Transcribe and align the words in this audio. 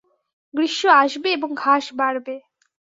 গ্রিষ্ম 0.53 0.83
আসবে 1.01 1.29
এবং 1.37 1.49
ঘাস 1.61 1.85
বাড়বে। 1.99 2.35